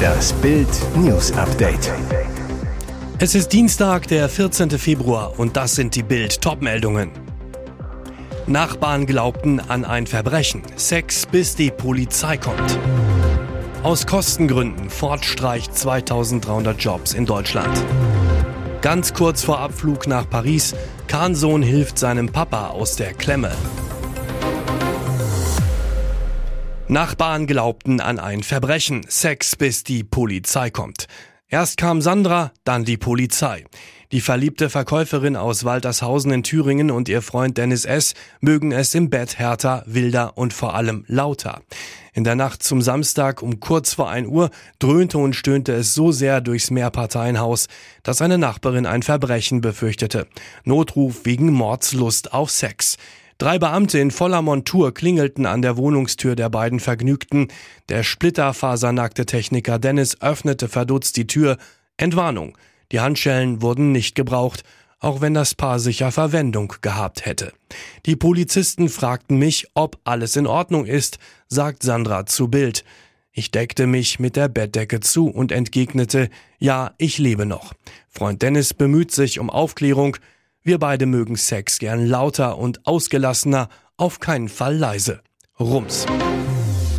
[0.00, 1.92] Das Bild News Update.
[3.18, 4.70] Es ist Dienstag, der 14.
[4.70, 7.10] Februar und das sind die Bild Topmeldungen.
[8.46, 10.62] Nachbarn glaubten an ein Verbrechen.
[10.76, 12.78] Sex bis die Polizei kommt.
[13.82, 17.76] Aus Kostengründen Ford streicht 2300 Jobs in Deutschland.
[18.82, 20.74] Ganz kurz vor Abflug nach Paris,
[21.06, 23.52] Kahnsohn hilft seinem Papa aus der Klemme.
[26.90, 31.06] Nachbarn glaubten an ein Verbrechen, Sex bis die Polizei kommt.
[31.46, 33.64] Erst kam Sandra, dann die Polizei.
[34.10, 38.14] Die verliebte Verkäuferin aus Waltershausen in Thüringen und ihr Freund Dennis S.
[38.40, 41.62] mögen es im Bett härter, wilder und vor allem lauter.
[42.12, 44.50] In der Nacht zum Samstag um kurz vor ein Uhr
[44.80, 47.68] dröhnte und stöhnte es so sehr durchs Mehrparteienhaus,
[48.02, 50.26] dass eine Nachbarin ein Verbrechen befürchtete.
[50.64, 52.96] Notruf wegen Mordslust auf Sex.
[53.40, 57.48] Drei Beamte in voller Montur klingelten an der Wohnungstür der beiden Vergnügten.
[57.88, 61.56] Der splitterfasernackte Techniker Dennis öffnete verdutzt die Tür.
[61.96, 62.58] Entwarnung.
[62.92, 64.62] Die Handschellen wurden nicht gebraucht,
[64.98, 67.54] auch wenn das Paar sicher Verwendung gehabt hätte.
[68.04, 72.84] Die Polizisten fragten mich, ob alles in Ordnung ist, sagt Sandra zu Bild.
[73.32, 76.28] Ich deckte mich mit der Bettdecke zu und entgegnete,
[76.58, 77.72] ja, ich lebe noch.
[78.10, 80.18] Freund Dennis bemüht sich um Aufklärung,
[80.62, 85.20] wir beide mögen Sex gern lauter und ausgelassener, auf keinen Fall leise.
[85.58, 86.06] Rums.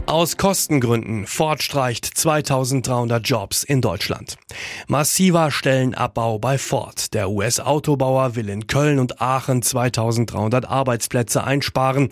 [0.07, 4.37] Aus Kostengründen Ford streicht 2300 Jobs in Deutschland.
[4.87, 7.13] Massiver Stellenabbau bei Ford.
[7.13, 12.09] Der US-Autobauer will in Köln und Aachen 2300 Arbeitsplätze einsparen.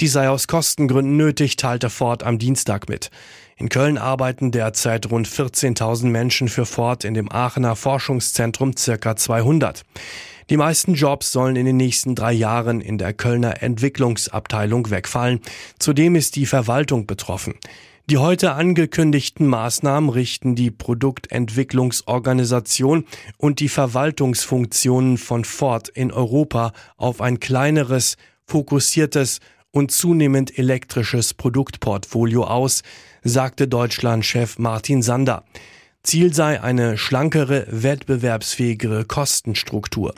[0.00, 3.10] Die sei aus Kostengründen nötig, teilte Ford am Dienstag mit.
[3.56, 9.82] In Köln arbeiten derzeit rund 14.000 Menschen für Ford, in dem Aachener Forschungszentrum circa 200.
[10.48, 15.40] Die meisten Jobs sollen in den nächsten drei Jahren in der Kölner Entwicklungsabteilung wegfallen.
[15.80, 17.54] Zudem ist die Verwaltung betroffen.
[18.08, 23.04] Die heute angekündigten Maßnahmen richten die Produktentwicklungsorganisation
[23.38, 29.40] und die Verwaltungsfunktionen von Ford in Europa auf ein kleineres, fokussiertes
[29.72, 32.84] und zunehmend elektrisches Produktportfolio aus,
[33.24, 35.44] sagte Deutschlandchef Martin Sander.
[36.06, 40.14] Ziel sei eine schlankere, wettbewerbsfähigere Kostenstruktur.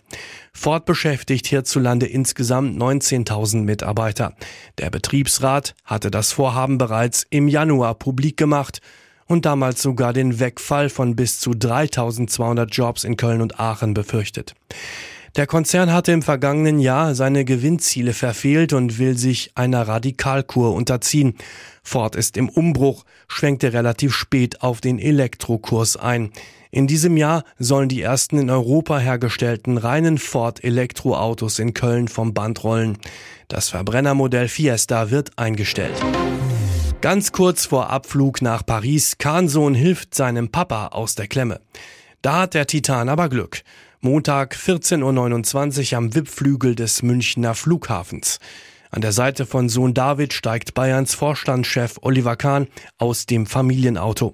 [0.53, 4.35] Ford beschäftigt hierzulande insgesamt 19.000 Mitarbeiter.
[4.77, 8.83] Der Betriebsrat hatte das Vorhaben bereits im Januar publik gemacht
[9.25, 14.55] und damals sogar den Wegfall von bis zu 3.200 Jobs in Köln und Aachen befürchtet.
[15.39, 21.37] Der Konzern hatte im vergangenen Jahr seine Gewinnziele verfehlt und will sich einer Radikalkur unterziehen.
[21.85, 26.33] Ford ist im Umbruch, schwenkte relativ spät auf den Elektrokurs ein.
[26.73, 32.35] In diesem Jahr sollen die ersten in Europa hergestellten reinen Ford Elektroautos in Köln vom
[32.35, 32.99] Band rollen.
[33.47, 35.95] Das Verbrennermodell Fiesta wird eingestellt.
[37.01, 41.61] Ganz kurz vor Abflug nach Paris, Kahnsohn hilft seinem Papa aus der Klemme.
[42.23, 43.63] Da hat der Titan aber Glück.
[44.01, 48.39] Montag 14.29 Uhr am Wippflügel des Münchner Flughafens.
[48.93, 54.31] An der Seite von Sohn David steigt Bayerns Vorstandschef Oliver Kahn aus dem Familienauto.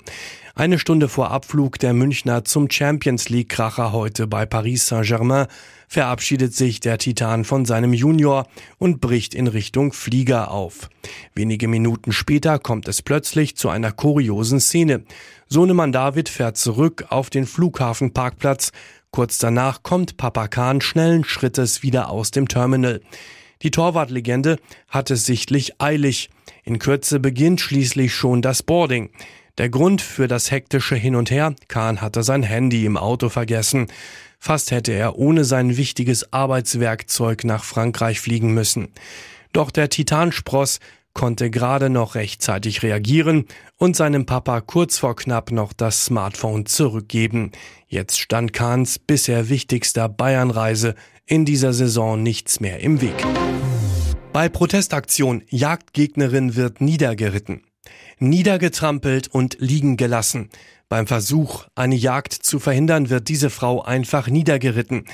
[0.55, 5.47] Eine Stunde vor Abflug der Münchner zum Champions League Kracher heute bei Paris Saint-Germain
[5.89, 8.47] verabschiedet sich der Titan von seinem Junior
[8.79, 10.91] und bricht in Richtung Flieger auf.
[11.35, 15.05] Wenige Minuten später kommt es plötzlich zu einer kuriosen Szene.
[15.49, 18.73] Sohnemann David fährt zurück auf den Flughafenparkplatz,
[19.15, 23.01] Kurz danach kommt Papa Kahn schnellen Schrittes wieder aus dem Terminal.
[23.63, 24.59] Die Torwartlegende
[24.89, 26.31] hat es sichtlich eilig.
[26.65, 29.11] In Kürze beginnt schließlich schon das Boarding.
[29.57, 33.87] Der Grund für das hektische Hin und Her, Kahn hatte sein Handy im Auto vergessen.
[34.41, 38.89] Fast hätte er ohne sein wichtiges Arbeitswerkzeug nach Frankreich fliegen müssen.
[39.53, 40.81] Doch der Titanspross
[41.15, 47.53] konnte gerade noch rechtzeitig reagieren und seinem Papa kurz vor knapp noch das Smartphone zurückgeben.
[47.87, 53.25] Jetzt stand Kahns bisher wichtigster Bayernreise in dieser Saison nichts mehr im Weg.
[54.33, 57.63] Bei Protestaktion Jagdgegnerin wird niedergeritten.
[58.19, 60.50] Niedergetrampelt und liegen gelassen.
[60.88, 65.05] Beim Versuch, eine Jagd zu verhindern, wird diese Frau einfach niedergeritten.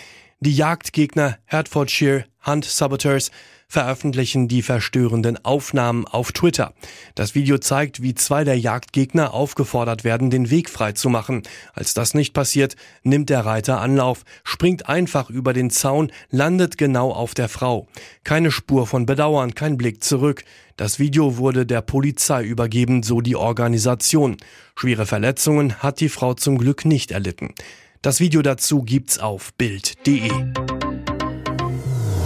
[0.41, 3.31] Die Jagdgegner Hertfordshire Hunt Saboteurs
[3.71, 6.75] veröffentlichen die verstörenden Aufnahmen auf Twitter.
[7.15, 11.45] Das Video zeigt, wie zwei der Jagdgegner aufgefordert werden, den Weg frei zu machen.
[11.73, 12.75] Als das nicht passiert,
[13.05, 17.87] nimmt der Reiter Anlauf, springt einfach über den Zaun, landet genau auf der Frau.
[18.25, 20.43] Keine Spur von Bedauern, kein Blick zurück.
[20.77, 24.37] Das Video wurde der Polizei übergeben, so die Organisation.
[24.75, 27.55] Schwere Verletzungen hat die Frau zum Glück nicht erlitten.
[28.03, 30.80] Das Video dazu gibt's auf Bild.de.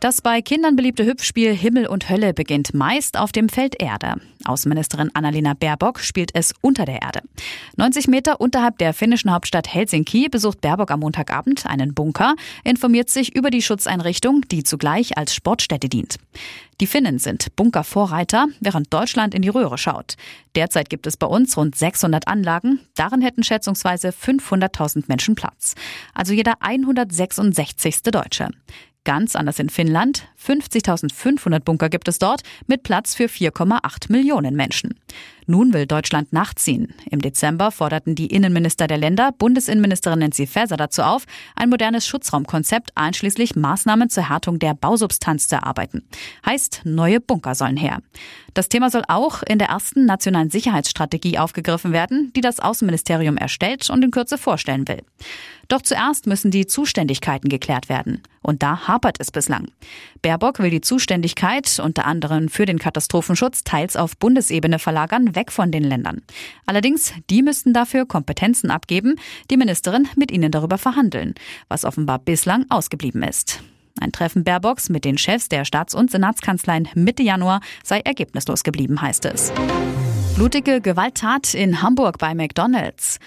[0.00, 4.14] Das bei Kindern beliebte Hüpfspiel Himmel und Hölle beginnt meist auf dem Feld Erde.
[4.44, 7.20] Außenministerin Annalena Baerbock spielt es unter der Erde.
[7.76, 13.34] 90 Meter unterhalb der finnischen Hauptstadt Helsinki besucht Baerbock am Montagabend einen Bunker, informiert sich
[13.34, 16.18] über die Schutzeinrichtung, die zugleich als Sportstätte dient.
[16.80, 20.14] Die Finnen sind Bunkervorreiter, während Deutschland in die Röhre schaut.
[20.54, 22.78] Derzeit gibt es bei uns rund 600 Anlagen.
[22.94, 25.74] Darin hätten schätzungsweise 500.000 Menschen Platz.
[26.14, 28.02] Also jeder 166.
[28.02, 28.50] Deutsche.
[29.04, 30.28] Ganz anders in Finnland.
[30.44, 34.98] 50.500 Bunker gibt es dort mit Platz für 4,8 Millionen Menschen.
[35.50, 36.92] Nun will Deutschland nachziehen.
[37.10, 41.24] Im Dezember forderten die Innenminister der Länder Bundesinnenministerin Nancy Faeser dazu auf,
[41.56, 46.02] ein modernes Schutzraumkonzept einschließlich Maßnahmen zur Härtung der Bausubstanz zu erarbeiten.
[46.44, 48.02] Heißt, neue Bunker sollen her.
[48.52, 53.88] Das Thema soll auch in der ersten nationalen Sicherheitsstrategie aufgegriffen werden, die das Außenministerium erstellt
[53.88, 55.02] und in Kürze vorstellen will.
[55.68, 58.22] Doch zuerst müssen die Zuständigkeiten geklärt werden.
[58.40, 59.68] Und da hapert es bislang.
[60.22, 65.70] Baerbock will die Zuständigkeit unter anderem für den Katastrophenschutz teils auf Bundesebene verlagern, weg von
[65.70, 66.20] den Ländern.
[66.66, 69.14] Allerdings, die müssten dafür Kompetenzen abgeben,
[69.50, 71.34] die Ministerin mit ihnen darüber verhandeln,
[71.68, 73.62] was offenbar bislang ausgeblieben ist.
[74.00, 79.00] Ein Treffen Baerbocks mit den Chefs der Staats- und Senatskanzleien Mitte Januar sei ergebnislos geblieben,
[79.00, 79.52] heißt es.
[80.34, 83.18] Blutige Gewalttat in Hamburg bei McDonald's.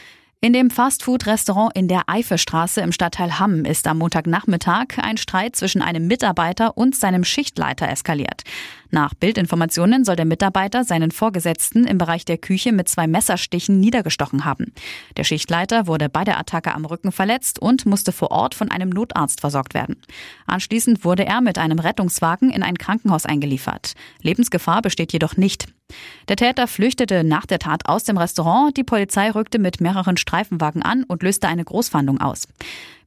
[0.43, 5.83] In dem Fastfood-Restaurant in der Eifestraße im Stadtteil Hamm ist am Montagnachmittag ein Streit zwischen
[5.83, 8.41] einem Mitarbeiter und seinem Schichtleiter eskaliert.
[8.89, 14.43] Nach Bildinformationen soll der Mitarbeiter seinen Vorgesetzten im Bereich der Küche mit zwei Messerstichen niedergestochen
[14.43, 14.73] haben.
[15.15, 18.89] Der Schichtleiter wurde bei der Attacke am Rücken verletzt und musste vor Ort von einem
[18.89, 20.01] Notarzt versorgt werden.
[20.47, 23.93] Anschließend wurde er mit einem Rettungswagen in ein Krankenhaus eingeliefert.
[24.23, 25.67] Lebensgefahr besteht jedoch nicht.
[26.27, 28.75] Der Täter flüchtete nach der Tat aus dem Restaurant.
[28.77, 32.47] Die Polizei rückte mit mehreren Streifenwagen an und löste eine Großfahndung aus.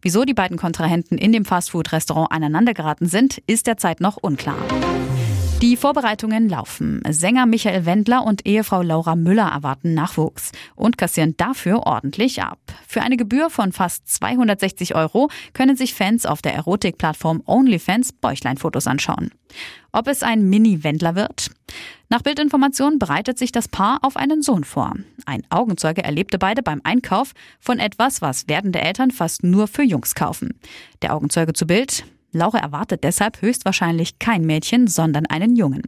[0.02, 4.58] Wieso die beiden Kontrahenten in dem Fastfood-Restaurant aneinandergeraten sind, ist derzeit noch unklar.
[5.64, 7.00] Die Vorbereitungen laufen.
[7.08, 12.58] Sänger Michael Wendler und Ehefrau Laura Müller erwarten Nachwuchs und kassieren dafür ordentlich ab.
[12.86, 18.86] Für eine Gebühr von fast 260 Euro können sich Fans auf der Erotikplattform OnlyFans Bäuchleinfotos
[18.86, 19.30] anschauen.
[19.90, 21.50] Ob es ein Mini-Wendler wird?
[22.10, 24.92] Nach Bildinformation bereitet sich das Paar auf einen Sohn vor.
[25.24, 30.14] Ein Augenzeuge erlebte beide beim Einkauf von etwas, was werdende Eltern fast nur für Jungs
[30.14, 30.60] kaufen.
[31.00, 32.04] Der Augenzeuge zu Bild.
[32.34, 35.82] Laura erwartet deshalb höchstwahrscheinlich kein Mädchen, sondern einen Jungen.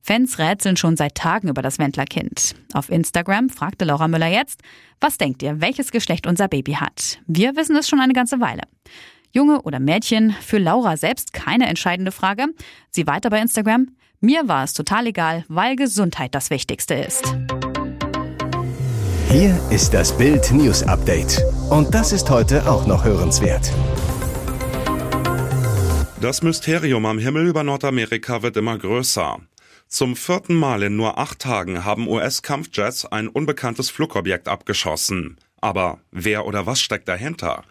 [0.00, 2.56] Fans rätseln schon seit Tagen über das Wendlerkind.
[2.72, 4.60] Auf Instagram fragte Laura Müller jetzt,
[5.00, 7.18] was denkt ihr, welches Geschlecht unser Baby hat?
[7.26, 8.62] Wir wissen es schon eine ganze Weile.
[9.30, 12.46] Junge oder Mädchen, für Laura selbst keine entscheidende Frage.
[12.90, 13.88] Sie weiter bei Instagram.
[14.20, 17.34] Mir war es total egal, weil Gesundheit das Wichtigste ist.
[19.30, 21.42] Hier ist das Bild News Update.
[21.70, 23.72] Und das ist heute auch noch hörenswert.
[26.22, 29.40] Das Mysterium am Himmel über Nordamerika wird immer größer.
[29.88, 35.36] Zum vierten Mal in nur acht Tagen haben US-Kampfjets ein unbekanntes Flugobjekt abgeschossen.
[35.60, 37.64] Aber wer oder was steckt dahinter?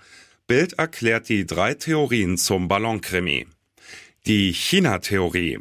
[0.48, 3.48] Bild erklärt die drei Theorien zum Ballonkrimi.
[4.25, 5.59] Die China-Theorie.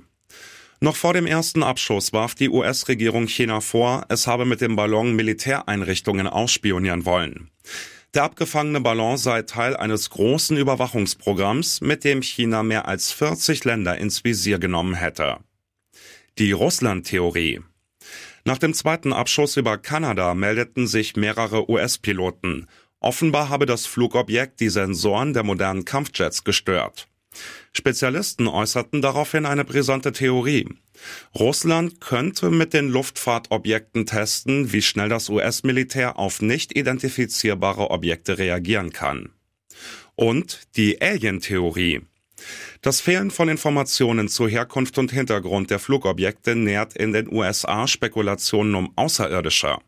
[0.81, 5.15] Noch vor dem ersten Abschuss warf die US-Regierung China vor, es habe mit dem Ballon
[5.15, 7.51] Militäreinrichtungen ausspionieren wollen.
[8.15, 13.99] Der abgefangene Ballon sei Teil eines großen Überwachungsprogramms, mit dem China mehr als 40 Länder
[13.99, 15.39] ins Visier genommen hätte.
[16.39, 17.61] Die Russland-Theorie.
[18.45, 22.67] Nach dem zweiten Abschuss über Kanada meldeten sich mehrere US-Piloten.
[22.99, 27.07] Offenbar habe das Flugobjekt die Sensoren der modernen Kampfjets gestört.
[27.73, 30.69] Spezialisten äußerten daraufhin eine brisante Theorie.
[31.35, 38.93] Russland könnte mit den Luftfahrtobjekten testen, wie schnell das US-Militär auf nicht identifizierbare Objekte reagieren
[38.93, 39.31] kann.
[40.15, 42.03] Und die Alien-Theorie.
[42.83, 48.75] Das Fehlen von Informationen zur Herkunft und Hintergrund der Flugobjekte nährt in den USA Spekulationen
[48.75, 49.79] um Außerirdische.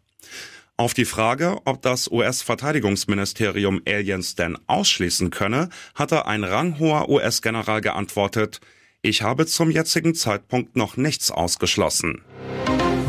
[0.82, 8.58] Auf die Frage, ob das US-Verteidigungsministerium Aliens denn ausschließen könne, hatte ein ranghoher US-General geantwortet,
[9.00, 12.24] ich habe zum jetzigen Zeitpunkt noch nichts ausgeschlossen.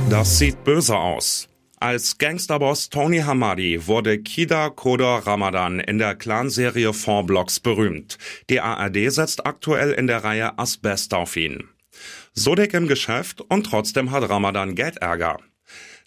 [0.07, 1.49] Das sieht böse aus.
[1.79, 8.19] Als Gangsterboss Tony Hamadi wurde Kida Kodor Ramadan in der Clanserie Four Blocks berühmt.
[8.51, 11.69] Die ARD setzt aktuell in der Reihe Asbest auf ihn.
[12.33, 15.39] So dick im Geschäft und trotzdem hat Ramadan Geldärger.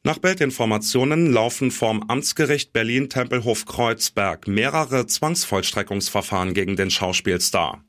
[0.07, 7.83] Nach Bildinformationen laufen vorm Amtsgericht Berlin-Tempelhof-Kreuzberg mehrere Zwangsvollstreckungsverfahren gegen den Schauspielstar.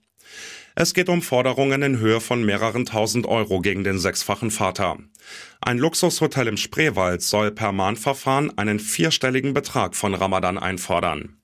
[0.73, 4.97] Es geht um Forderungen in Höhe von mehreren tausend Euro gegen den sechsfachen Vater.
[5.61, 11.37] Ein Luxushotel im Spreewald soll per Mahnverfahren einen vierstelligen Betrag von Ramadan einfordern.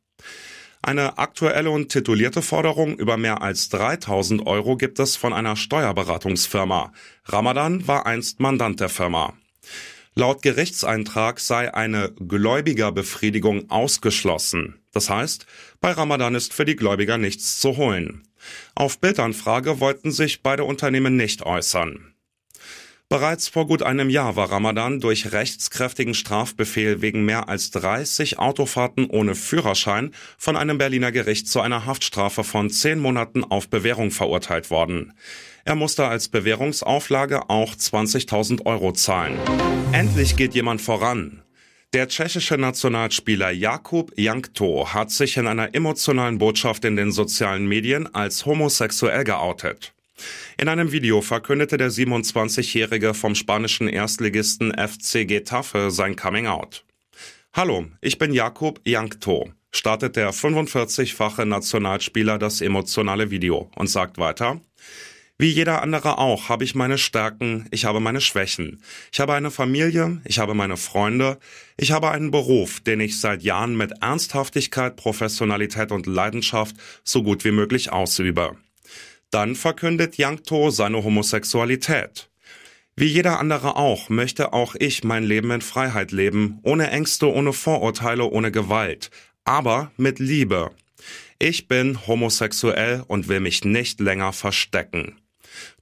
[0.81, 6.91] Eine aktuelle und titulierte Forderung über mehr als 3000 Euro gibt es von einer Steuerberatungsfirma.
[7.25, 9.35] Ramadan war einst Mandant der Firma.
[10.15, 14.79] Laut Gerichtseintrag sei eine Gläubigerbefriedigung ausgeschlossen.
[14.91, 15.47] Das heißt,
[15.81, 18.27] bei Ramadan ist für die Gläubiger nichts zu holen.
[18.75, 22.12] Auf Bildanfrage wollten sich beide Unternehmen nicht äußern.
[23.13, 29.05] Bereits vor gut einem Jahr war Ramadan durch rechtskräftigen Strafbefehl wegen mehr als 30 Autofahrten
[29.05, 34.71] ohne Führerschein von einem Berliner Gericht zu einer Haftstrafe von zehn Monaten auf Bewährung verurteilt
[34.71, 35.13] worden.
[35.63, 39.37] Er musste als Bewährungsauflage auch 20.000 Euro zahlen.
[39.91, 41.43] Endlich geht jemand voran.
[41.93, 48.11] Der tschechische Nationalspieler Jakub Jankto hat sich in einer emotionalen Botschaft in den sozialen Medien
[48.15, 49.93] als homosexuell geoutet.
[50.57, 56.85] In einem Video verkündete der 27-Jährige vom spanischen Erstligisten FC Getafe sein Coming-out.
[57.53, 64.61] Hallo, ich bin Jakub Jankto, startet der 45-fache Nationalspieler das emotionale Video und sagt weiter,
[65.39, 68.81] wie jeder andere auch habe ich meine Stärken, ich habe meine Schwächen.
[69.11, 71.39] Ich habe eine Familie, ich habe meine Freunde,
[71.75, 77.43] ich habe einen Beruf, den ich seit Jahren mit Ernsthaftigkeit, Professionalität und Leidenschaft so gut
[77.45, 78.55] wie möglich ausübe.
[79.33, 82.29] Dann verkündet Yankto seine Homosexualität.
[82.95, 87.51] Wie jeder andere auch, möchte auch ich mein Leben in Freiheit leben, ohne Ängste, ohne
[87.51, 89.09] Vorurteile, ohne Gewalt,
[89.43, 90.69] aber mit Liebe.
[91.39, 95.15] Ich bin homosexuell und will mich nicht länger verstecken.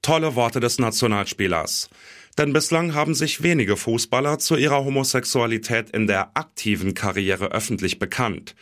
[0.01, 1.89] Tolle Worte des Nationalspielers.
[2.38, 8.55] Denn bislang haben sich wenige Fußballer zu ihrer Homosexualität in der aktiven Karriere öffentlich bekannt.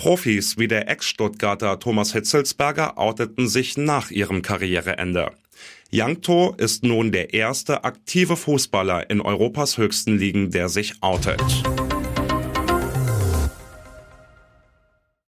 [0.00, 5.32] Profis wie der Ex-Stuttgarter Thomas Hitzelsberger outeten sich nach ihrem Karriereende.
[5.90, 11.42] Jankto ist nun der erste aktive Fußballer in Europas höchsten Ligen, der sich outet.